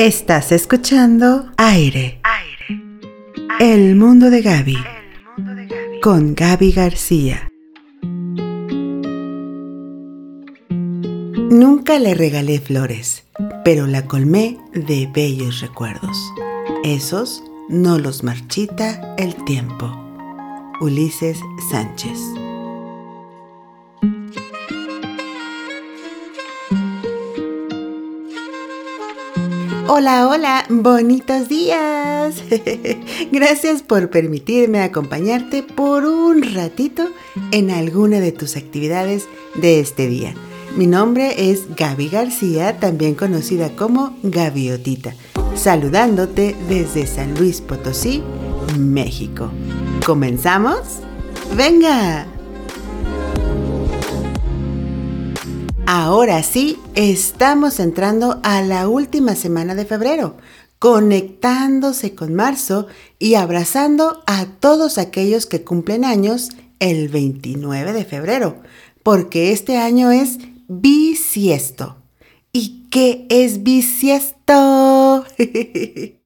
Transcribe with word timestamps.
Estás 0.00 0.50
escuchando 0.50 1.52
Aire. 1.58 2.22
El 3.58 3.96
mundo 3.96 4.30
de 4.30 4.40
Gaby. 4.40 4.78
Con 6.00 6.34
Gaby 6.34 6.72
García. 6.72 7.50
Nunca 11.50 11.98
le 11.98 12.14
regalé 12.14 12.60
flores, 12.60 13.24
pero 13.62 13.86
la 13.86 14.06
colmé 14.06 14.56
de 14.72 15.06
bellos 15.14 15.60
recuerdos. 15.60 16.16
Esos 16.82 17.42
no 17.68 17.98
los 17.98 18.24
marchita 18.24 19.14
el 19.18 19.34
tiempo. 19.44 19.94
Ulises 20.80 21.38
Sánchez. 21.70 22.18
Hola, 30.00 30.28
hola, 30.28 30.64
bonitos 30.70 31.46
días. 31.50 32.42
Gracias 33.32 33.82
por 33.82 34.08
permitirme 34.08 34.80
acompañarte 34.80 35.62
por 35.62 36.06
un 36.06 36.54
ratito 36.54 37.10
en 37.50 37.70
alguna 37.70 38.18
de 38.18 38.32
tus 38.32 38.56
actividades 38.56 39.28
de 39.56 39.78
este 39.78 40.06
día. 40.06 40.32
Mi 40.74 40.86
nombre 40.86 41.50
es 41.50 41.76
Gaby 41.76 42.08
García, 42.08 42.80
también 42.80 43.14
conocida 43.14 43.76
como 43.76 44.16
Gaviotita, 44.22 45.12
saludándote 45.54 46.56
desde 46.66 47.06
San 47.06 47.34
Luis 47.34 47.60
Potosí, 47.60 48.22
México. 48.78 49.50
¿Comenzamos? 50.06 50.78
¡Venga! 51.54 52.39
Ahora 55.92 56.44
sí, 56.44 56.78
estamos 56.94 57.80
entrando 57.80 58.38
a 58.44 58.62
la 58.62 58.88
última 58.88 59.34
semana 59.34 59.74
de 59.74 59.84
febrero, 59.84 60.36
conectándose 60.78 62.14
con 62.14 62.32
marzo 62.32 62.86
y 63.18 63.34
abrazando 63.34 64.22
a 64.28 64.46
todos 64.46 64.98
aquellos 64.98 65.46
que 65.46 65.64
cumplen 65.64 66.04
años 66.04 66.50
el 66.78 67.08
29 67.08 67.92
de 67.92 68.04
febrero, 68.04 68.62
porque 69.02 69.50
este 69.50 69.78
año 69.78 70.12
es 70.12 70.38
bisiesto. 70.68 71.96
¿Y 72.52 72.86
qué 72.92 73.26
es 73.28 73.64
bisiesto? 73.64 75.24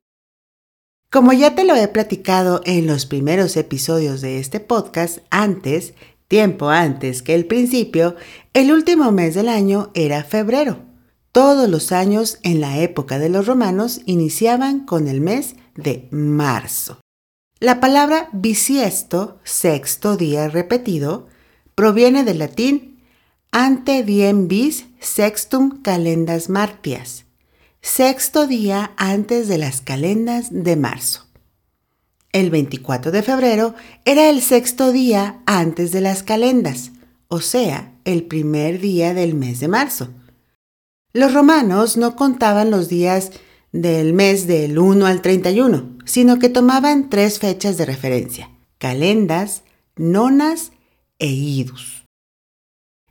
Como 1.11 1.33
ya 1.33 1.55
te 1.55 1.65
lo 1.65 1.75
he 1.75 1.89
platicado 1.89 2.61
en 2.67 2.87
los 2.87 3.07
primeros 3.07 3.57
episodios 3.57 4.21
de 4.21 4.41
este 4.41 4.61
podcast 4.61 5.21
antes, 5.31 5.95
tiempo 6.29 6.69
antes 6.69 7.23
que 7.23 7.35
el 7.35 7.47
principio, 7.47 8.17
el 8.53 8.73
último 8.73 9.13
mes 9.13 9.35
del 9.35 9.49
año 9.49 9.91
era 9.95 10.25
febrero. 10.25 10.79
Todos 11.33 11.69
los 11.69 11.91
años 11.93 12.39
en 12.43 12.61
la 12.61 12.79
época 12.79 13.19
de 13.19 13.29
los 13.29 13.47
romanos 13.47 14.01
iniciaban 14.07 14.87
con 14.87 15.09
el 15.09 15.21
mes 15.21 15.57
de 15.75 16.09
marzo. 16.11 17.01
La 17.61 17.81
palabra 17.81 18.29
bisiesto, 18.33 19.39
sexto 19.43 20.17
día 20.17 20.49
repetido, 20.49 21.27
proviene 21.75 22.25
del 22.25 22.39
latín 22.39 23.03
ante 23.51 24.03
diem 24.03 24.49
bis 24.49 24.87
sextum 25.01 25.83
calendas 25.83 26.49
martias, 26.49 27.25
sexto 27.81 28.47
día 28.47 28.93
antes 28.97 29.49
de 29.49 29.59
las 29.59 29.81
calendas 29.81 30.49
de 30.51 30.77
marzo. 30.77 31.27
El 32.35 32.51
24 32.51 33.13
de 33.13 33.23
febrero 33.23 33.77
era 34.05 34.29
el 34.29 34.43
sexto 34.43 34.91
día 34.91 35.41
antes 35.47 35.93
de 35.93 36.01
las 36.01 36.25
calendas, 36.25 36.91
o 37.29 37.41
sea, 37.41 37.93
el 38.05 38.25
primer 38.25 38.81
día 38.81 39.15
del 39.15 39.35
mes 39.35 39.61
de 39.61 39.69
marzo. 39.69 40.09
Los 41.13 41.33
romanos 41.33 41.97
no 41.97 42.17
contaban 42.17 42.73
los 42.73 42.89
días 42.89 43.31
del 43.71 44.15
mes 44.15 44.49
del 44.49 44.81
1 44.81 45.07
al 45.07 45.23
31, 45.23 45.97
sino 46.07 46.41
que 46.41 46.49
tomaban 46.49 47.09
tres 47.09 47.39
fechas 47.39 47.77
de 47.77 47.87
referencia, 47.87 48.51
calendas, 48.79 49.63
nonas 49.95 50.73
e 51.21 51.29
idus. 51.29 52.03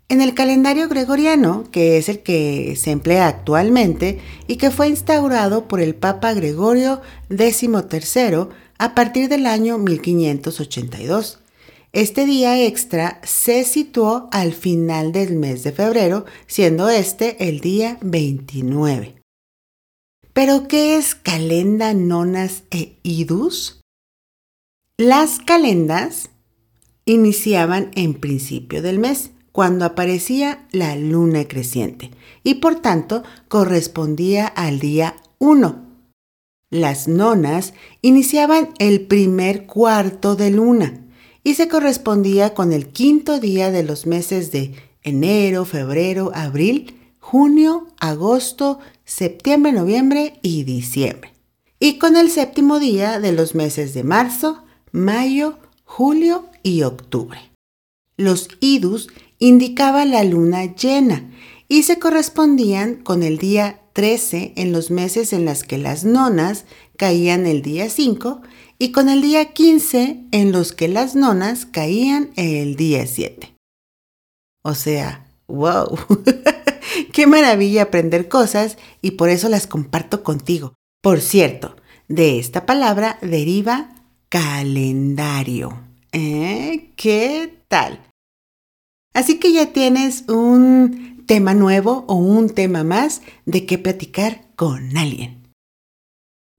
En 0.09 0.21
el 0.21 0.33
calendario 0.33 0.89
gregoriano, 0.89 1.63
que 1.71 1.97
es 1.97 2.09
el 2.09 2.19
que 2.19 2.75
se 2.75 2.91
emplea 2.91 3.27
actualmente 3.27 4.19
y 4.47 4.57
que 4.57 4.69
fue 4.69 4.89
instaurado 4.89 5.69
por 5.69 5.79
el 5.79 5.95
Papa 5.95 6.33
Gregorio 6.33 7.01
XIII 7.29 8.49
a 8.83 8.95
partir 8.95 9.29
del 9.29 9.45
año 9.45 9.77
1582. 9.77 11.39
Este 11.93 12.25
día 12.25 12.61
extra 12.65 13.21
se 13.23 13.63
situó 13.63 14.27
al 14.33 14.51
final 14.51 15.13
del 15.13 15.37
mes 15.37 15.63
de 15.63 15.71
febrero, 15.71 16.25
siendo 16.47 16.89
este 16.89 17.47
el 17.47 17.61
día 17.61 17.97
29. 18.01 19.15
¿Pero 20.33 20.67
qué 20.67 20.97
es 20.97 21.15
calenda, 21.15 21.93
nonas 21.93 22.63
e 22.71 22.97
idus? 23.03 23.79
Las 24.97 25.39
calendas 25.39 26.29
iniciaban 27.05 27.89
en 27.95 28.15
principio 28.15 28.81
del 28.81 28.99
mes, 28.99 29.31
cuando 29.53 29.85
aparecía 29.85 30.67
la 30.73 30.97
luna 30.97 31.47
creciente, 31.47 32.11
y 32.43 32.55
por 32.55 32.81
tanto 32.81 33.23
correspondía 33.47 34.45
al 34.45 34.79
día 34.79 35.15
1, 35.39 35.92
las 36.73 37.07
nonas 37.07 37.75
iniciaban 38.01 38.69
el 38.79 39.01
primer 39.01 39.67
cuarto 39.67 40.35
de 40.35 40.49
luna 40.49 41.05
y 41.43 41.53
se 41.53 41.67
correspondía 41.67 42.55
con 42.55 42.73
el 42.73 42.87
quinto 42.87 43.39
día 43.39 43.69
de 43.69 43.83
los 43.83 44.07
meses 44.07 44.51
de 44.51 44.73
enero, 45.03 45.65
febrero, 45.65 46.31
abril, 46.33 46.95
junio, 47.19 47.89
agosto, 47.99 48.79
septiembre, 49.05 49.71
noviembre 49.71 50.39
y 50.41 50.63
diciembre. 50.63 51.31
Y 51.79 51.99
con 51.99 52.17
el 52.17 52.31
séptimo 52.31 52.79
día 52.79 53.19
de 53.19 53.33
los 53.33 53.53
meses 53.53 53.93
de 53.93 54.03
marzo, 54.03 54.63
mayo, 54.91 55.59
julio 55.83 56.45
y 56.63 56.81
octubre. 56.81 57.51
Los 58.17 58.49
idus 58.61 59.09
indicaban 59.37 60.09
la 60.09 60.23
luna 60.23 60.73
llena 60.73 61.29
y 61.73 61.81
se 61.81 61.97
correspondían 61.97 62.97
con 62.97 63.23
el 63.23 63.39
día 63.39 63.81
13 63.93 64.53
en 64.57 64.71
los 64.71 64.91
meses 64.91 65.33
en 65.33 65.43
las 65.43 65.63
que 65.63 65.79
las 65.79 66.03
nonas 66.03 66.65
caían 66.97 67.47
el 67.47 67.63
día 67.63 67.89
5 67.89 68.43
y 68.77 68.91
con 68.91 69.09
el 69.09 69.23
día 69.23 69.53
15 69.53 70.25
en 70.29 70.51
los 70.51 70.71
que 70.71 70.87
las 70.87 71.15
nonas 71.15 71.65
caían 71.65 72.29
el 72.35 72.75
día 72.75 73.07
7. 73.07 73.55
O 74.63 74.75
sea, 74.75 75.25
wow, 75.47 75.97
qué 77.11 77.25
maravilla 77.25 77.81
aprender 77.81 78.29
cosas 78.29 78.77
y 79.01 79.11
por 79.11 79.29
eso 79.29 79.49
las 79.49 79.65
comparto 79.65 80.21
contigo. 80.21 80.75
Por 81.01 81.21
cierto, 81.21 81.75
de 82.07 82.37
esta 82.37 82.67
palabra 82.67 83.17
deriva 83.23 83.95
calendario. 84.29 85.81
¿Eh? 86.11 86.91
¿Qué 86.97 87.63
tal? 87.67 87.99
Así 89.15 89.39
que 89.39 89.53
ya 89.53 89.73
tienes 89.73 90.25
un 90.27 91.12
tema 91.25 91.53
nuevo 91.53 92.05
o 92.07 92.15
un 92.15 92.49
tema 92.49 92.83
más 92.83 93.21
de 93.45 93.65
qué 93.65 93.77
platicar 93.77 94.47
con 94.55 94.97
alguien. 94.97 95.43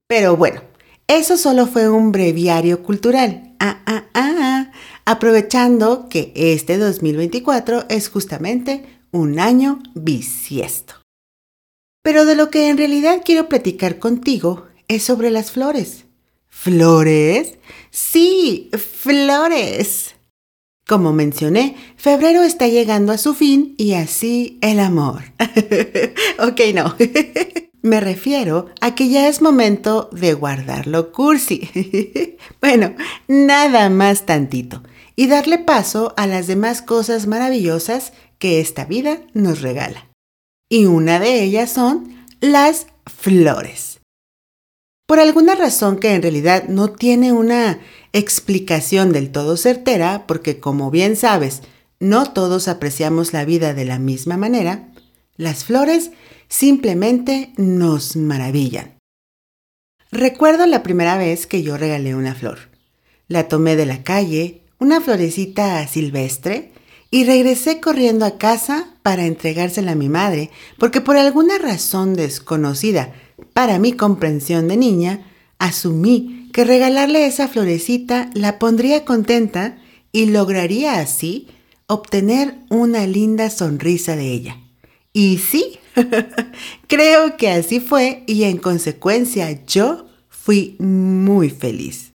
Pero 0.08 0.36
bueno, 0.36 0.62
eso 1.06 1.36
solo 1.36 1.66
fue 1.66 1.88
un 1.88 2.12
breviario 2.12 2.82
cultural. 2.82 3.54
Ah, 3.58 3.82
ah, 3.86 4.04
ah, 4.14 4.72
aprovechando 5.04 6.08
que 6.08 6.32
este 6.34 6.78
2024 6.78 7.86
es 7.88 8.08
justamente 8.08 8.84
un 9.10 9.38
año 9.38 9.82
bisiesto. 9.94 10.94
Pero 12.02 12.26
de 12.26 12.34
lo 12.34 12.50
que 12.50 12.68
en 12.68 12.76
realidad 12.76 13.22
quiero 13.24 13.48
platicar 13.48 13.98
contigo 13.98 14.66
es 14.88 15.02
sobre 15.02 15.30
las 15.30 15.50
flores. 15.50 16.04
¿Flores? 16.48 17.58
Sí, 17.90 18.70
flores. 18.72 20.13
Como 20.86 21.14
mencioné, 21.14 21.76
febrero 21.96 22.42
está 22.42 22.68
llegando 22.68 23.12
a 23.12 23.18
su 23.18 23.34
fin 23.34 23.74
y 23.78 23.94
así 23.94 24.58
el 24.60 24.80
amor. 24.80 25.22
ok, 26.38 26.60
no. 26.74 26.94
Me 27.82 28.00
refiero 28.00 28.66
a 28.80 28.94
que 28.94 29.08
ya 29.08 29.28
es 29.28 29.42
momento 29.42 30.08
de 30.12 30.34
guardarlo 30.34 31.12
cursi. 31.12 32.36
bueno, 32.60 32.94
nada 33.28 33.88
más 33.90 34.26
tantito. 34.26 34.82
Y 35.16 35.26
darle 35.26 35.58
paso 35.58 36.12
a 36.16 36.26
las 36.26 36.46
demás 36.46 36.82
cosas 36.82 37.26
maravillosas 37.26 38.12
que 38.38 38.60
esta 38.60 38.84
vida 38.84 39.20
nos 39.32 39.60
regala. 39.62 40.08
Y 40.68 40.86
una 40.86 41.18
de 41.18 41.42
ellas 41.42 41.70
son 41.70 42.26
las 42.40 42.86
flores. 43.06 44.00
Por 45.06 45.20
alguna 45.20 45.54
razón 45.54 45.98
que 45.98 46.14
en 46.14 46.22
realidad 46.22 46.64
no 46.68 46.88
tiene 46.88 47.32
una 47.32 47.80
explicación 48.14 49.12
del 49.12 49.30
todo 49.30 49.58
certera, 49.58 50.24
porque 50.26 50.60
como 50.60 50.90
bien 50.90 51.16
sabes, 51.16 51.62
no 51.98 52.32
todos 52.32 52.68
apreciamos 52.68 53.32
la 53.32 53.44
vida 53.44 53.74
de 53.74 53.84
la 53.84 53.98
misma 53.98 54.36
manera, 54.36 54.92
las 55.36 55.64
flores 55.64 56.12
simplemente 56.48 57.52
nos 57.56 58.14
maravillan. 58.16 58.94
Recuerdo 60.12 60.64
la 60.66 60.84
primera 60.84 61.18
vez 61.18 61.48
que 61.48 61.64
yo 61.64 61.76
regalé 61.76 62.14
una 62.14 62.36
flor. 62.36 62.70
La 63.26 63.48
tomé 63.48 63.74
de 63.74 63.86
la 63.86 64.04
calle, 64.04 64.62
una 64.78 65.00
florecita 65.00 65.86
silvestre, 65.88 66.70
y 67.10 67.24
regresé 67.24 67.80
corriendo 67.80 68.26
a 68.26 68.38
casa 68.38 68.94
para 69.02 69.26
entregársela 69.26 69.92
a 69.92 69.96
mi 69.96 70.08
madre, 70.08 70.50
porque 70.78 71.00
por 71.00 71.16
alguna 71.16 71.58
razón 71.58 72.14
desconocida, 72.14 73.12
para 73.52 73.78
mi 73.80 73.92
comprensión 73.92 74.68
de 74.68 74.76
niña, 74.76 75.26
asumí 75.58 76.43
que 76.54 76.62
regalarle 76.64 77.26
esa 77.26 77.48
florecita 77.48 78.30
la 78.32 78.60
pondría 78.60 79.04
contenta 79.04 79.76
y 80.12 80.26
lograría 80.26 81.00
así 81.00 81.48
obtener 81.88 82.54
una 82.70 83.08
linda 83.08 83.50
sonrisa 83.50 84.14
de 84.14 84.30
ella. 84.30 84.60
Y 85.12 85.38
sí, 85.38 85.80
creo 86.86 87.36
que 87.36 87.50
así 87.50 87.80
fue 87.80 88.22
y 88.28 88.44
en 88.44 88.58
consecuencia 88.58 89.64
yo 89.66 90.06
fui 90.28 90.76
muy 90.78 91.50
feliz. 91.50 92.12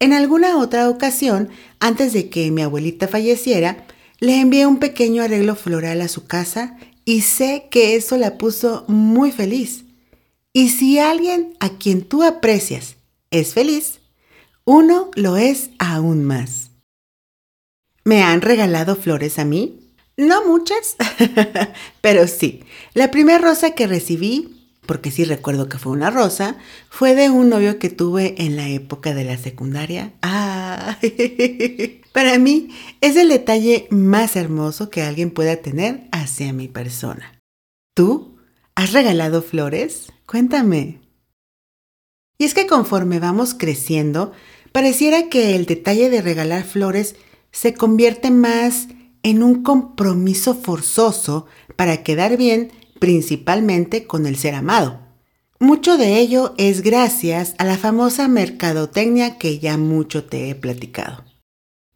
En 0.00 0.12
alguna 0.12 0.58
otra 0.58 0.90
ocasión, 0.90 1.48
antes 1.80 2.12
de 2.12 2.28
que 2.28 2.50
mi 2.50 2.60
abuelita 2.60 3.08
falleciera, 3.08 3.86
le 4.20 4.38
envié 4.38 4.66
un 4.66 4.78
pequeño 4.78 5.22
arreglo 5.22 5.56
floral 5.56 6.02
a 6.02 6.08
su 6.08 6.26
casa 6.26 6.76
y 7.06 7.22
sé 7.22 7.68
que 7.70 7.96
eso 7.96 8.18
la 8.18 8.36
puso 8.36 8.84
muy 8.86 9.32
feliz. 9.32 9.86
Y 10.52 10.68
si 10.68 10.98
alguien 10.98 11.56
a 11.58 11.70
quien 11.78 12.02
tú 12.02 12.22
aprecias 12.22 12.96
es 13.34 13.54
feliz, 13.54 14.00
uno 14.64 15.10
lo 15.16 15.36
es 15.36 15.70
aún 15.78 16.24
más. 16.24 16.70
¿Me 18.04 18.22
han 18.22 18.40
regalado 18.42 18.96
flores 18.96 19.38
a 19.38 19.44
mí? 19.44 19.90
No 20.16 20.46
muchas, 20.46 20.96
pero 22.00 22.28
sí. 22.28 22.62
La 22.92 23.10
primera 23.10 23.38
rosa 23.38 23.72
que 23.72 23.88
recibí, 23.88 24.70
porque 24.86 25.10
sí 25.10 25.24
recuerdo 25.24 25.68
que 25.68 25.78
fue 25.78 25.92
una 25.92 26.10
rosa, 26.10 26.56
fue 26.88 27.14
de 27.14 27.30
un 27.30 27.48
novio 27.48 27.78
que 27.80 27.90
tuve 27.90 28.36
en 28.38 28.56
la 28.56 28.68
época 28.68 29.14
de 29.14 29.24
la 29.24 29.36
secundaria. 29.36 30.12
Ah, 30.22 30.98
para 32.12 32.38
mí 32.38 32.68
es 33.00 33.16
el 33.16 33.30
detalle 33.30 33.88
más 33.90 34.36
hermoso 34.36 34.90
que 34.90 35.02
alguien 35.02 35.32
pueda 35.32 35.56
tener 35.56 36.06
hacia 36.12 36.52
mi 36.52 36.68
persona. 36.68 37.40
¿Tú 37.94 38.38
has 38.76 38.92
regalado 38.92 39.42
flores? 39.42 40.12
Cuéntame. 40.26 41.03
Y 42.44 42.46
es 42.46 42.52
que 42.52 42.66
conforme 42.66 43.20
vamos 43.20 43.54
creciendo, 43.54 44.32
pareciera 44.70 45.30
que 45.30 45.56
el 45.56 45.64
detalle 45.64 46.10
de 46.10 46.20
regalar 46.20 46.64
flores 46.64 47.14
se 47.52 47.72
convierte 47.72 48.30
más 48.30 48.88
en 49.22 49.42
un 49.42 49.62
compromiso 49.62 50.54
forzoso 50.54 51.46
para 51.74 52.02
quedar 52.02 52.36
bien 52.36 52.70
principalmente 52.98 54.06
con 54.06 54.26
el 54.26 54.36
ser 54.36 54.56
amado. 54.56 55.00
Mucho 55.58 55.96
de 55.96 56.18
ello 56.18 56.52
es 56.58 56.82
gracias 56.82 57.54
a 57.56 57.64
la 57.64 57.78
famosa 57.78 58.28
mercadotecnia 58.28 59.38
que 59.38 59.58
ya 59.58 59.78
mucho 59.78 60.24
te 60.24 60.50
he 60.50 60.54
platicado. 60.54 61.24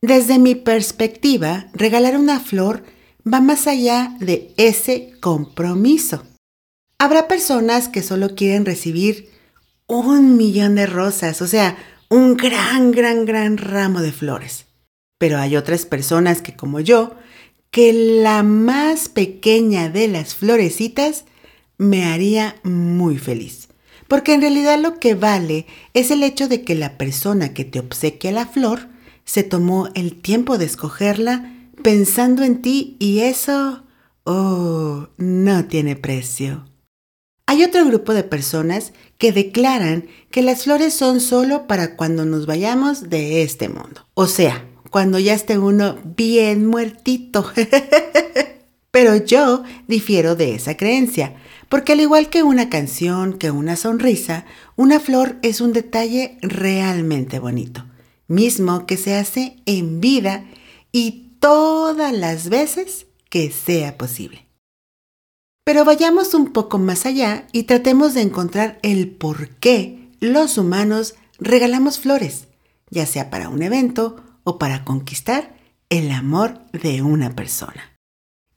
Desde 0.00 0.38
mi 0.38 0.54
perspectiva, 0.54 1.66
regalar 1.74 2.16
una 2.16 2.40
flor 2.40 2.84
va 3.22 3.42
más 3.42 3.66
allá 3.66 4.16
de 4.18 4.54
ese 4.56 5.12
compromiso. 5.20 6.22
Habrá 6.98 7.28
personas 7.28 7.88
que 7.88 8.02
solo 8.02 8.34
quieren 8.34 8.64
recibir 8.64 9.36
un 9.88 10.36
millón 10.36 10.76
de 10.76 10.86
rosas, 10.86 11.42
o 11.42 11.48
sea, 11.48 11.76
un 12.08 12.36
gran, 12.36 12.92
gran, 12.92 13.24
gran 13.24 13.58
ramo 13.58 14.00
de 14.00 14.12
flores. 14.12 14.66
Pero 15.18 15.38
hay 15.38 15.56
otras 15.56 15.84
personas 15.84 16.42
que 16.42 16.54
como 16.54 16.78
yo, 16.78 17.16
que 17.70 17.92
la 17.92 18.42
más 18.42 19.08
pequeña 19.08 19.88
de 19.88 20.08
las 20.08 20.34
florecitas 20.34 21.24
me 21.76 22.04
haría 22.04 22.56
muy 22.62 23.18
feliz. 23.18 23.68
Porque 24.06 24.34
en 24.34 24.40
realidad 24.40 24.78
lo 24.80 24.98
que 24.98 25.14
vale 25.14 25.66
es 25.92 26.10
el 26.10 26.22
hecho 26.22 26.48
de 26.48 26.62
que 26.62 26.74
la 26.74 26.96
persona 26.96 27.52
que 27.52 27.64
te 27.64 27.80
obsequia 27.80 28.32
la 28.32 28.46
flor 28.46 28.88
se 29.24 29.42
tomó 29.42 29.88
el 29.94 30.20
tiempo 30.20 30.56
de 30.56 30.64
escogerla 30.64 31.52
pensando 31.82 32.42
en 32.42 32.62
ti 32.62 32.96
y 32.98 33.20
eso, 33.20 33.84
oh, 34.24 35.08
no 35.18 35.66
tiene 35.66 35.96
precio. 35.96 36.64
Hay 37.58 37.64
otro 37.64 37.84
grupo 37.84 38.14
de 38.14 38.22
personas 38.22 38.92
que 39.18 39.32
declaran 39.32 40.06
que 40.30 40.42
las 40.42 40.62
flores 40.62 40.94
son 40.94 41.20
solo 41.20 41.66
para 41.66 41.96
cuando 41.96 42.24
nos 42.24 42.46
vayamos 42.46 43.10
de 43.10 43.42
este 43.42 43.68
mundo. 43.68 44.06
O 44.14 44.28
sea, 44.28 44.64
cuando 44.90 45.18
ya 45.18 45.34
esté 45.34 45.58
uno 45.58 45.98
bien 46.04 46.64
muertito. 46.68 47.50
Pero 48.92 49.16
yo 49.16 49.64
difiero 49.88 50.36
de 50.36 50.54
esa 50.54 50.76
creencia, 50.76 51.34
porque 51.68 51.94
al 51.94 52.00
igual 52.00 52.30
que 52.30 52.44
una 52.44 52.70
canción, 52.70 53.36
que 53.36 53.50
una 53.50 53.74
sonrisa, 53.74 54.44
una 54.76 55.00
flor 55.00 55.34
es 55.42 55.60
un 55.60 55.72
detalle 55.72 56.38
realmente 56.42 57.40
bonito, 57.40 57.84
mismo 58.28 58.86
que 58.86 58.96
se 58.96 59.16
hace 59.16 59.56
en 59.66 60.00
vida 60.00 60.44
y 60.92 61.32
todas 61.40 62.12
las 62.12 62.50
veces 62.50 63.06
que 63.28 63.50
sea 63.50 63.98
posible. 63.98 64.47
Pero 65.68 65.84
vayamos 65.84 66.32
un 66.32 66.54
poco 66.54 66.78
más 66.78 67.04
allá 67.04 67.46
y 67.52 67.64
tratemos 67.64 68.14
de 68.14 68.22
encontrar 68.22 68.78
el 68.82 69.10
por 69.10 69.50
qué 69.56 70.08
los 70.18 70.56
humanos 70.56 71.14
regalamos 71.38 71.98
flores, 71.98 72.46
ya 72.88 73.04
sea 73.04 73.28
para 73.28 73.50
un 73.50 73.62
evento 73.62 74.16
o 74.44 74.58
para 74.58 74.86
conquistar 74.86 75.58
el 75.90 76.10
amor 76.10 76.62
de 76.72 77.02
una 77.02 77.36
persona. 77.36 77.94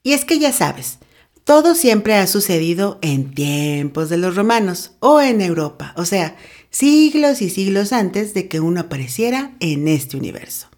Y 0.03 0.13
es 0.13 0.23
que 0.23 0.39
ya 0.39 0.53
sabes, 0.53 0.99
todo 1.43 1.75
siempre 1.75 2.15
ha 2.15 2.25
sucedido 2.27 2.97
en 3.01 3.35
tiempos 3.35 4.07
de 4.07 4.15
los 4.15 4.37
romanos 4.37 4.91
o 5.01 5.19
en 5.19 5.41
Europa, 5.41 5.93
o 5.97 6.05
sea, 6.05 6.37
siglos 6.69 7.41
y 7.41 7.49
siglos 7.49 7.91
antes 7.91 8.33
de 8.33 8.47
que 8.47 8.61
uno 8.61 8.79
apareciera 8.79 9.51
en 9.59 9.89
este 9.89 10.15
universo. 10.15 10.69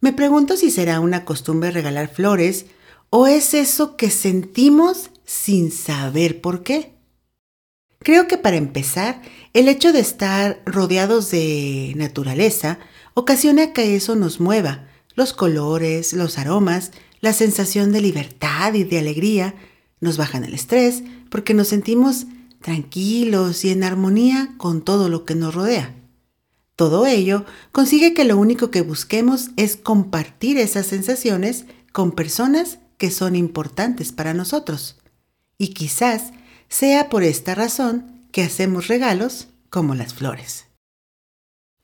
Me 0.00 0.12
pregunto 0.12 0.56
si 0.56 0.72
será 0.72 0.98
una 0.98 1.24
costumbre 1.24 1.70
regalar 1.70 2.08
flores 2.08 2.66
o 3.10 3.28
es 3.28 3.54
eso 3.54 3.96
que 3.96 4.10
sentimos 4.10 5.10
sin 5.30 5.70
saber 5.70 6.40
por 6.40 6.64
qué. 6.64 6.96
Creo 8.00 8.26
que 8.26 8.36
para 8.36 8.56
empezar, 8.56 9.22
el 9.52 9.68
hecho 9.68 9.92
de 9.92 10.00
estar 10.00 10.60
rodeados 10.66 11.30
de 11.30 11.92
naturaleza 11.94 12.80
ocasiona 13.14 13.72
que 13.72 13.94
eso 13.94 14.16
nos 14.16 14.40
mueva, 14.40 14.88
los 15.14 15.32
colores, 15.32 16.14
los 16.14 16.36
aromas, 16.36 16.90
la 17.20 17.32
sensación 17.32 17.92
de 17.92 18.00
libertad 18.00 18.74
y 18.74 18.82
de 18.82 18.98
alegría, 18.98 19.54
nos 20.00 20.16
bajan 20.16 20.42
el 20.42 20.52
estrés 20.52 21.04
porque 21.30 21.54
nos 21.54 21.68
sentimos 21.68 22.26
tranquilos 22.60 23.64
y 23.64 23.70
en 23.70 23.84
armonía 23.84 24.54
con 24.56 24.82
todo 24.82 25.08
lo 25.08 25.24
que 25.24 25.36
nos 25.36 25.54
rodea. 25.54 25.94
Todo 26.74 27.06
ello 27.06 27.44
consigue 27.70 28.14
que 28.14 28.24
lo 28.24 28.36
único 28.36 28.72
que 28.72 28.82
busquemos 28.82 29.50
es 29.56 29.76
compartir 29.76 30.58
esas 30.58 30.88
sensaciones 30.88 31.66
con 31.92 32.10
personas 32.10 32.80
que 32.98 33.12
son 33.12 33.36
importantes 33.36 34.10
para 34.10 34.34
nosotros. 34.34 34.99
Y 35.60 35.74
quizás 35.74 36.32
sea 36.70 37.10
por 37.10 37.22
esta 37.22 37.54
razón 37.54 38.24
que 38.32 38.42
hacemos 38.42 38.88
regalos 38.88 39.48
como 39.68 39.94
las 39.94 40.14
flores. 40.14 40.64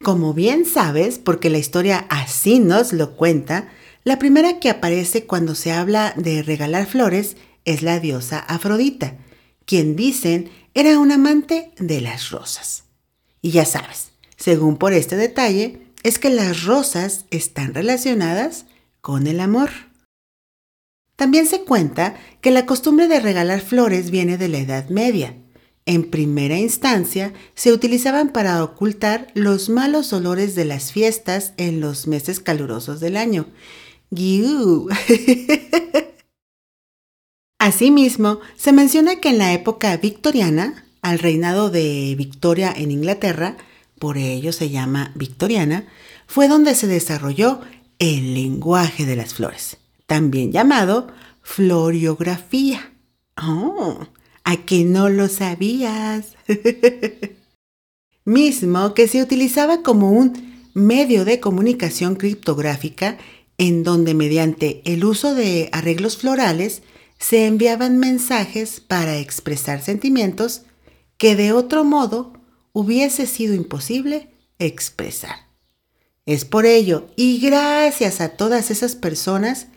Como 0.03 0.33
bien 0.33 0.65
sabes, 0.65 1.19
porque 1.19 1.51
la 1.51 1.59
historia 1.59 2.07
así 2.09 2.59
nos 2.59 2.95
lo 2.95 3.17
cuenta, 3.17 3.69
la 4.03 4.19
primera 4.19 4.61
que 4.61 4.71
aparece 4.71 5.27
cuando 5.27 5.55
se 5.55 5.73
habla 5.73 6.15
de 6.17 6.43
regalar 6.43 6.87
flores 6.87 7.37
es 7.67 7.83
la 7.83 8.01
diosa 8.01 8.39
Afrodita, 8.39 9.19
quien 9.67 9.95
dicen 9.95 10.51
era 10.73 10.99
un 10.99 11.13
amante 11.13 11.73
de 11.77 12.01
las 12.01 12.31
rosas. 12.31 12.85
Y 13.43 13.51
ya 13.51 13.67
sabes, 13.67 14.13
según 14.37 14.79
por 14.79 14.95
este 14.95 15.17
detalle, 15.17 15.83
es 16.03 16.19
que 16.19 16.31
las 16.31 16.65
rosas 16.65 17.27
están 17.31 17.75
relacionadas 17.75 18.65
con 19.03 19.27
el 19.27 19.39
amor. 19.39 19.71
También 21.17 21.47
se 21.47 21.63
cuenta 21.63 22.17
que 22.41 22.51
la 22.51 22.67
costumbre 22.67 23.09
de 23.09 23.21
regalar 23.21 23.61
flores 23.61 24.11
viene 24.11 24.37
de 24.39 24.49
la 24.49 24.59
Edad 24.59 24.89
Media, 24.91 25.35
en 25.87 26.11
primera 26.11 26.59
instancia, 26.59 27.33
se 27.55 27.73
utilizaban 27.73 28.31
para 28.31 28.63
ocultar 28.65 29.29
los 29.35 29.69
malos 29.69 30.13
olores 30.13 30.57
de 30.57 30.65
las 30.65 30.91
fiestas 30.91 31.53
en 31.59 31.81
los 31.81 32.09
meses 32.09 32.41
calurosos 32.41 32.99
del 32.99 33.17
año. 33.17 33.47
Asimismo, 37.59 38.41
se 38.57 38.73
menciona 38.73 39.21
que 39.21 39.29
en 39.29 39.39
la 39.39 39.53
época 39.53 39.97
victoriana, 39.97 40.85
al 41.03 41.21
reinado 41.21 41.71
de 41.71 42.17
Victoria 42.19 42.75
en 42.77 42.91
Inglaterra, 42.91 43.57
por 44.01 44.19
ello 44.19 44.53
se 44.53 44.71
llama 44.71 45.13
victoriana, 45.15 45.87
fue 46.27 46.49
donde 46.49 46.75
se 46.75 46.89
desarrolló 46.89 47.61
el 48.01 48.35
lenguaje 48.35 49.07
de 49.07 49.15
las 49.15 49.35
flores, 49.35 49.79
también 50.07 50.53
llamado 50.53 51.09
floriografía. 51.43 52.93
Oh, 53.37 54.07
a 54.45 54.57
que 54.57 54.85
no 54.85 55.09
lo 55.09 55.29
sabías. 55.29 56.37
Mismo 58.25 58.95
que 58.95 59.09
se 59.09 59.23
utilizaba 59.23 59.83
como 59.83 60.11
un 60.11 60.65
medio 60.75 61.25
de 61.25 61.41
comunicación 61.41 62.17
criptográfica 62.17 63.19
en 63.59 63.83
donde 63.83 64.15
mediante 64.15 64.83
el 64.85 65.05
uso 65.05 65.35
de 65.35 65.69
arreglos 65.73 66.17
florales 66.17 66.83
se 67.19 67.47
enviaban 67.47 67.99
mensajes 67.99 68.81
para 68.81 69.19
expresar 69.19 69.83
sentimientos 69.83 70.63
que 71.17 71.35
de 71.35 71.53
otro 71.53 71.85
modo 71.85 72.35
hubiese 72.73 73.27
sido 73.27 73.55
imposible 73.55 74.29
expresar. 74.59 75.47
Es 76.27 76.45
por 76.45 76.67
ello 76.67 77.09
y 77.17 77.39
gracias 77.39 78.21
a 78.21 78.31
todas 78.31 78.71
esas 78.71 78.97
personas, 78.97 79.69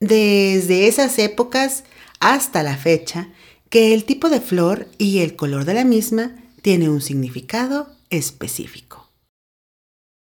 desde 0.00 0.88
esas 0.88 1.18
épocas 1.18 1.84
hasta 2.18 2.62
la 2.62 2.76
fecha, 2.76 3.28
que 3.68 3.94
el 3.94 4.04
tipo 4.04 4.28
de 4.28 4.40
flor 4.40 4.88
y 4.98 5.20
el 5.20 5.36
color 5.36 5.64
de 5.64 5.74
la 5.74 5.84
misma 5.84 6.34
tiene 6.62 6.90
un 6.90 7.00
significado 7.00 7.94
específico. 8.10 9.10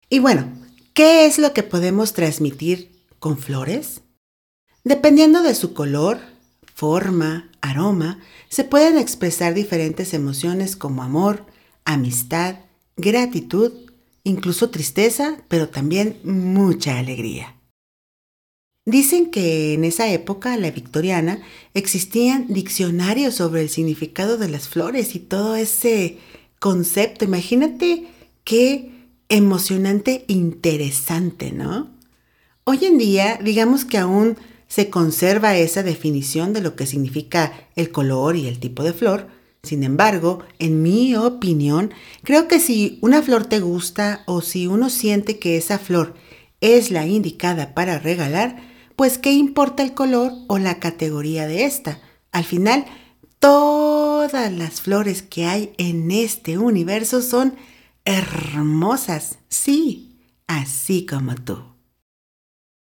Y 0.09 0.19
bueno, 0.19 0.53
¿qué 0.93 1.25
es 1.25 1.39
lo 1.39 1.53
que 1.53 1.63
podemos 1.63 2.13
transmitir 2.13 3.03
con 3.19 3.37
flores? 3.37 4.01
Dependiendo 4.83 5.41
de 5.41 5.55
su 5.55 5.73
color, 5.73 6.19
forma, 6.73 7.49
aroma, 7.61 8.19
se 8.49 8.63
pueden 8.63 8.97
expresar 8.97 9.53
diferentes 9.53 10.13
emociones 10.13 10.75
como 10.75 11.03
amor, 11.03 11.45
amistad, 11.85 12.57
gratitud, 12.95 13.71
incluso 14.23 14.69
tristeza, 14.69 15.37
pero 15.47 15.69
también 15.69 16.19
mucha 16.23 16.99
alegría. 16.99 17.55
Dicen 18.85 19.31
que 19.31 19.73
en 19.73 19.85
esa 19.85 20.11
época, 20.11 20.57
la 20.57 20.69
victoriana, 20.69 21.41
existían 21.73 22.47
diccionarios 22.49 23.35
sobre 23.35 23.61
el 23.61 23.69
significado 23.69 24.37
de 24.37 24.49
las 24.49 24.67
flores 24.67 25.15
y 25.15 25.19
todo 25.19 25.55
ese 25.55 26.17
concepto. 26.59 27.23
Imagínate 27.23 28.07
qué 28.43 28.91
emocionante, 29.29 30.25
interesante, 30.27 31.53
¿no? 31.53 31.91
Hoy 32.65 32.83
en 32.83 32.97
día, 32.97 33.39
digamos 33.41 33.85
que 33.85 33.97
aún 33.97 34.37
se 34.67 34.89
conserva 34.89 35.55
esa 35.55 35.81
definición 35.81 36.51
de 36.51 36.61
lo 36.61 36.75
que 36.75 36.85
significa 36.85 37.53
el 37.77 37.89
color 37.89 38.35
y 38.35 38.47
el 38.47 38.59
tipo 38.59 38.83
de 38.83 38.91
flor. 38.91 39.27
Sin 39.61 39.83
embargo, 39.83 40.43
en 40.59 40.81
mi 40.81 41.15
opinión, 41.15 41.93
creo 42.23 42.49
que 42.49 42.59
si 42.59 42.99
una 43.01 43.21
flor 43.21 43.45
te 43.45 43.61
gusta 43.61 44.23
o 44.25 44.41
si 44.41 44.67
uno 44.67 44.89
siente 44.89 45.39
que 45.39 45.55
esa 45.55 45.79
flor 45.79 46.15
es 46.59 46.91
la 46.91 47.07
indicada 47.07 47.73
para 47.73 47.97
regalar, 47.97 48.72
pues 48.95 49.17
qué 49.17 49.31
importa 49.31 49.83
el 49.83 49.93
color 49.93 50.33
o 50.47 50.57
la 50.57 50.79
categoría 50.79 51.47
de 51.47 51.65
esta. 51.65 51.99
Al 52.31 52.43
final, 52.43 52.85
todas 53.39 54.51
las 54.51 54.81
flores 54.81 55.21
que 55.21 55.45
hay 55.45 55.73
en 55.77 56.11
este 56.11 56.57
universo 56.57 57.21
son 57.21 57.55
hermosas, 58.05 59.39
sí, 59.49 60.19
así 60.47 61.05
como 61.05 61.35
tú. 61.35 61.63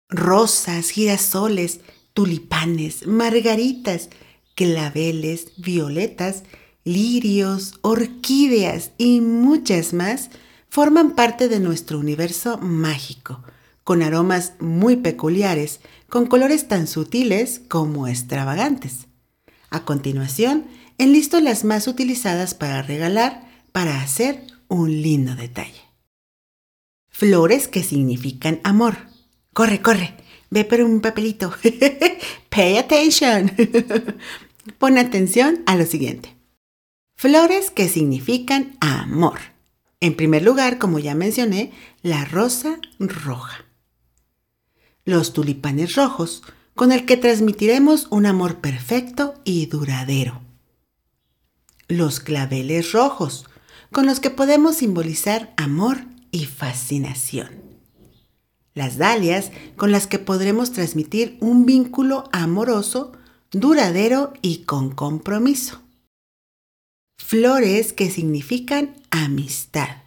Rosas, 0.08 0.90
girasoles, 0.90 1.80
tulipanes, 2.14 3.06
margaritas, 3.06 4.10
claveles, 4.54 5.52
violetas, 5.58 6.44
lirios, 6.84 7.74
orquídeas 7.82 8.92
y 8.98 9.20
muchas 9.20 9.92
más 9.92 10.30
forman 10.68 11.14
parte 11.14 11.48
de 11.48 11.60
nuestro 11.60 11.98
universo 11.98 12.58
mágico, 12.58 13.42
con 13.88 14.02
aromas 14.02 14.52
muy 14.60 14.96
peculiares, 14.96 15.80
con 16.10 16.26
colores 16.26 16.68
tan 16.68 16.86
sutiles 16.86 17.62
como 17.68 18.06
extravagantes. 18.06 19.06
A 19.70 19.86
continuación, 19.86 20.66
enlisto 20.98 21.40
las 21.40 21.64
más 21.64 21.88
utilizadas 21.88 22.52
para 22.52 22.82
regalar 22.82 23.48
para 23.72 24.02
hacer 24.02 24.44
un 24.68 25.00
lindo 25.00 25.36
detalle. 25.36 25.80
Flores 27.08 27.66
que 27.66 27.82
significan 27.82 28.60
amor. 28.62 28.98
Corre, 29.54 29.80
corre. 29.80 30.14
Ve 30.50 30.66
por 30.66 30.82
un 30.82 31.00
papelito. 31.00 31.54
Pay 32.50 32.76
attention. 32.76 33.50
Pon 34.78 34.98
atención 34.98 35.62
a 35.64 35.76
lo 35.76 35.86
siguiente. 35.86 36.36
Flores 37.16 37.70
que 37.70 37.88
significan 37.88 38.76
amor. 38.80 39.38
En 40.00 40.14
primer 40.14 40.42
lugar, 40.42 40.76
como 40.76 40.98
ya 40.98 41.14
mencioné, 41.14 41.72
la 42.02 42.26
rosa 42.26 42.78
roja. 42.98 43.64
Los 45.08 45.32
tulipanes 45.32 45.94
rojos, 45.94 46.42
con 46.74 46.92
el 46.92 47.06
que 47.06 47.16
transmitiremos 47.16 48.08
un 48.10 48.26
amor 48.26 48.56
perfecto 48.56 49.36
y 49.42 49.64
duradero. 49.64 50.42
Los 51.88 52.20
claveles 52.20 52.92
rojos, 52.92 53.46
con 53.90 54.04
los 54.04 54.20
que 54.20 54.28
podemos 54.28 54.76
simbolizar 54.76 55.54
amor 55.56 56.04
y 56.30 56.44
fascinación 56.44 57.68
las 58.78 58.96
dalias 58.96 59.50
con 59.76 59.90
las 59.90 60.06
que 60.06 60.20
podremos 60.20 60.72
transmitir 60.72 61.36
un 61.40 61.66
vínculo 61.66 62.28
amoroso, 62.30 63.10
duradero 63.50 64.32
y 64.40 64.58
con 64.58 64.92
compromiso. 64.92 65.82
Flores 67.18 67.92
que 67.92 68.08
significan 68.08 68.94
amistad. 69.10 70.04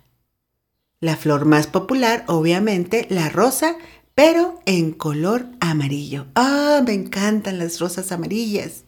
La 1.02 1.18
flor 1.18 1.44
más 1.44 1.68
popular, 1.68 2.24
obviamente, 2.28 3.08
la 3.10 3.28
rosa, 3.28 3.76
pero 4.24 4.62
en 4.68 4.92
color 4.92 5.48
amarillo. 5.60 6.28
¡Ah, 6.36 6.84
me 6.86 6.94
encantan 6.94 7.58
las 7.58 7.80
rosas 7.80 8.12
amarillas! 8.12 8.84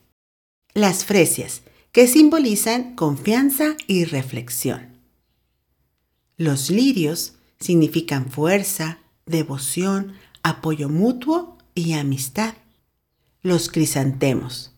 Las 0.75 1.05
fresias, 1.05 1.63
que 1.91 2.07
simbolizan 2.07 2.93
confianza 2.93 3.75
y 3.87 4.05
reflexión. 4.05 4.89
Los 6.37 6.69
lirios 6.69 7.33
significan 7.59 8.29
fuerza, 8.29 8.99
devoción, 9.25 10.13
apoyo 10.43 10.87
mutuo 10.87 11.57
y 11.73 11.93
amistad. 11.93 12.53
Los 13.41 13.69
crisantemos 13.69 14.75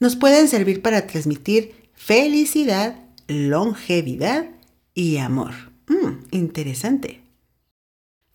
nos 0.00 0.16
pueden 0.16 0.48
servir 0.48 0.80
para 0.80 1.06
transmitir 1.06 1.90
felicidad, 1.92 2.96
longevidad 3.28 4.46
y 4.94 5.18
amor. 5.18 5.52
Mm, 5.86 6.24
interesante. 6.30 7.21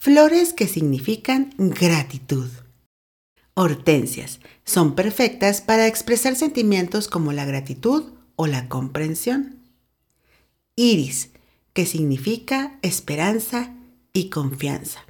Flores 0.08 0.54
que 0.54 0.70
significan 0.70 1.54
gratitud. 1.58 2.48
Hortensias 3.56 4.40
son 4.64 4.96
perfectas 4.96 5.60
para 5.60 5.86
expresar 5.86 6.38
sentimientos 6.38 7.10
como 7.10 7.34
la 7.34 7.44
gratitud 7.44 8.14
o 8.38 8.48
la 8.48 8.70
comprensión. 8.70 9.58
Iris, 10.78 11.32
que 11.74 11.86
significa 11.86 12.80
esperanza 12.84 13.76
y 14.14 14.30
confianza. 14.30 15.02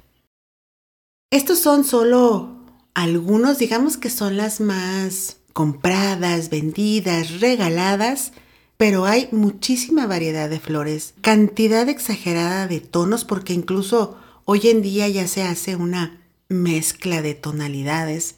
Estos 1.30 1.60
son 1.60 1.84
solo 1.84 2.58
algunos, 2.94 3.58
digamos 3.58 3.98
que 3.98 4.10
son 4.10 4.36
las 4.36 4.60
más 4.60 5.36
compradas, 5.52 6.50
vendidas, 6.50 7.40
regaladas, 7.40 8.32
pero 8.76 9.04
hay 9.04 9.28
muchísima 9.30 10.08
variedad 10.08 10.50
de 10.50 10.58
flores, 10.58 11.14
cantidad 11.20 11.88
exagerada 11.88 12.66
de 12.66 12.80
tonos, 12.80 13.24
porque 13.24 13.52
incluso 13.52 14.18
hoy 14.50 14.68
en 14.68 14.80
día 14.80 15.06
ya 15.08 15.28
se 15.28 15.42
hace 15.42 15.76
una 15.76 16.22
mezcla 16.48 17.20
de 17.20 17.34
tonalidades. 17.34 18.36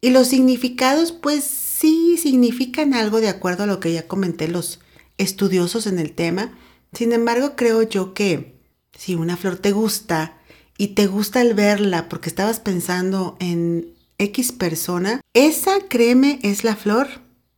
Y 0.00 0.10
los 0.10 0.28
significados, 0.28 1.10
pues 1.10 1.42
sí 1.42 2.16
significan 2.16 2.94
algo 2.94 3.20
de 3.20 3.28
acuerdo 3.28 3.64
a 3.64 3.66
lo 3.66 3.80
que 3.80 3.92
ya 3.92 4.06
comenté 4.06 4.46
los 4.46 4.78
estudiosos 5.18 5.88
en 5.88 5.98
el 5.98 6.12
tema. 6.12 6.56
Sin 6.92 7.12
embargo, 7.12 7.56
creo 7.56 7.82
yo 7.82 8.14
que 8.14 8.54
si 8.96 9.16
una 9.16 9.36
flor 9.36 9.56
te 9.56 9.72
gusta, 9.72 10.38
y 10.78 10.88
te 10.88 11.06
gusta 11.06 11.40
el 11.40 11.54
verla 11.54 12.08
porque 12.08 12.28
estabas 12.28 12.60
pensando 12.60 13.36
en 13.40 13.94
X 14.18 14.52
persona, 14.52 15.20
esa, 15.34 15.80
créeme, 15.88 16.38
es 16.42 16.62
la 16.62 16.76
flor 16.76 17.08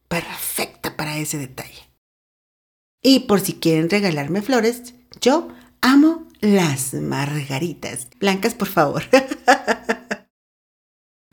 perfecta 0.09 0.97
para 0.97 1.19
ese 1.19 1.39
detalle. 1.39 1.91
Y 3.03 3.21
por 3.21 3.41
si 3.41 3.55
quieren 3.55 3.91
regalarme 3.91 4.41
flores, 4.41 4.95
yo 5.21 5.49
amo 5.81 6.24
las 6.45 6.95
margaritas. 6.95 8.09
Blancas, 8.21 8.55
por 8.55 8.69
favor. 8.69 9.03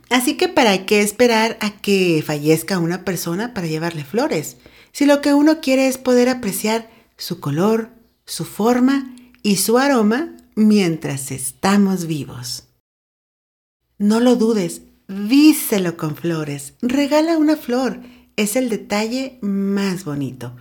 Así 0.09 0.35
que 0.35 0.47
para 0.47 0.85
qué 0.85 1.01
esperar 1.01 1.57
a 1.61 1.71
que 1.71 2.23
fallezca 2.25 2.79
una 2.79 3.05
persona 3.05 3.53
para 3.53 3.67
llevarle 3.67 4.03
flores, 4.03 4.57
si 4.91 5.05
lo 5.05 5.21
que 5.21 5.33
uno 5.33 5.61
quiere 5.61 5.87
es 5.87 5.97
poder 5.97 6.27
apreciar 6.29 6.89
su 7.17 7.39
color, 7.39 7.91
su 8.25 8.45
forma 8.45 9.15
y 9.43 9.57
su 9.57 9.77
aroma 9.77 10.35
mientras 10.55 11.31
estamos 11.31 12.07
vivos. 12.07 12.67
No 13.97 14.19
lo 14.19 14.35
dudes, 14.35 14.81
víselo 15.07 15.95
con 15.95 16.15
flores, 16.15 16.73
regala 16.81 17.37
una 17.37 17.55
flor, 17.55 18.01
es 18.35 18.55
el 18.55 18.69
detalle 18.69 19.39
más 19.41 20.03
bonito. 20.03 20.55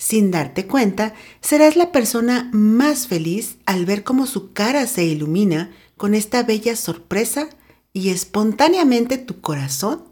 Sin 0.00 0.30
darte 0.30 0.66
cuenta, 0.66 1.12
serás 1.42 1.76
la 1.76 1.92
persona 1.92 2.48
más 2.54 3.06
feliz 3.06 3.58
al 3.66 3.84
ver 3.84 4.02
cómo 4.02 4.26
su 4.26 4.54
cara 4.54 4.86
se 4.86 5.04
ilumina 5.04 5.72
con 5.98 6.14
esta 6.14 6.42
bella 6.42 6.74
sorpresa 6.74 7.50
y 7.92 8.08
espontáneamente 8.08 9.18
tu 9.18 9.42
corazón, 9.42 10.04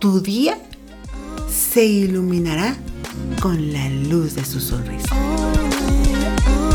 tu 0.00 0.20
día, 0.20 0.58
se 1.48 1.84
iluminará 1.84 2.76
con 3.40 3.72
la 3.72 3.88
luz 3.88 4.34
de 4.34 4.44
su 4.44 4.58
sonrisa 4.58 5.14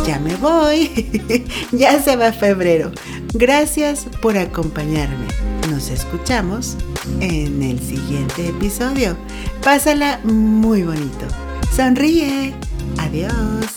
ya 0.06 0.20
me 0.20 0.36
voy. 0.36 1.46
ya 1.72 2.02
se 2.02 2.16
va 2.16 2.32
febrero. 2.32 2.92
Gracias 3.34 4.06
por 4.22 4.38
acompañarme. 4.38 5.26
Nos 5.70 5.90
escuchamos 5.90 6.78
en 7.22 7.64
el 7.64 7.80
siguiente 7.80 8.50
episodio. 8.50 9.18
Pásala 9.64 10.20
muy 10.24 10.84
bonito. 10.84 11.26
Sonríe. 11.76 12.54
Adiós. 12.98 13.75